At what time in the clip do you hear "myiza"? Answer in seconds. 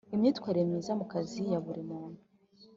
0.69-0.91